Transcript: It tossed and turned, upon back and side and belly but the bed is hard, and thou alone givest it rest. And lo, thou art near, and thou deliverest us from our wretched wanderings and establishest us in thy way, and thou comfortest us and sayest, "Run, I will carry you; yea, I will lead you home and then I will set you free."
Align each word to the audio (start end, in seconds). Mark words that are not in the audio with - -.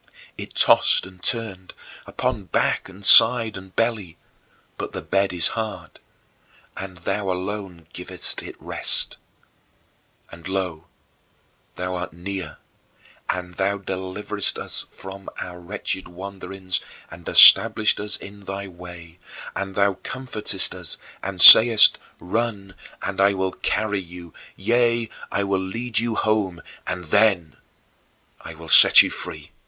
It 0.35 0.55
tossed 0.55 1.05
and 1.05 1.21
turned, 1.21 1.75
upon 2.07 2.45
back 2.45 2.89
and 2.89 3.05
side 3.05 3.55
and 3.55 3.75
belly 3.75 4.17
but 4.75 4.93
the 4.93 5.01
bed 5.03 5.31
is 5.31 5.49
hard, 5.49 5.99
and 6.75 6.97
thou 6.97 7.29
alone 7.29 7.85
givest 7.93 8.41
it 8.41 8.55
rest. 8.59 9.17
And 10.31 10.47
lo, 10.47 10.87
thou 11.75 11.93
art 11.93 12.13
near, 12.13 12.57
and 13.29 13.53
thou 13.57 13.77
deliverest 13.77 14.57
us 14.57 14.87
from 14.89 15.29
our 15.39 15.59
wretched 15.59 16.07
wanderings 16.07 16.79
and 17.11 17.23
establishest 17.27 17.99
us 17.99 18.17
in 18.17 18.45
thy 18.45 18.67
way, 18.67 19.19
and 19.55 19.75
thou 19.75 19.99
comfortest 20.01 20.73
us 20.73 20.97
and 21.21 21.39
sayest, 21.39 21.99
"Run, 22.19 22.73
I 23.03 23.35
will 23.35 23.51
carry 23.51 24.01
you; 24.01 24.33
yea, 24.55 25.11
I 25.31 25.43
will 25.43 25.61
lead 25.61 25.99
you 25.99 26.15
home 26.15 26.63
and 26.87 27.03
then 27.03 27.55
I 28.43 28.55
will 28.55 28.67
set 28.67 29.03
you 29.03 29.11
free." 29.11 29.51